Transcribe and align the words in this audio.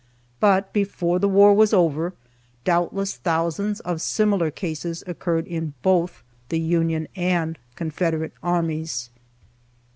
But, 0.39 0.73
before 0.73 1.19
the 1.19 1.29
war 1.29 1.53
was 1.53 1.75
over, 1.75 2.13
doubtless 2.63 3.17
thousands 3.17 3.81
of 3.81 4.01
similar 4.01 4.49
cases 4.49 5.03
occurred 5.05 5.45
in 5.45 5.75
both 5.83 6.23
the 6.49 6.59
Union 6.59 7.07
and 7.15 7.59
Confederate 7.75 8.33
armies. 8.41 9.11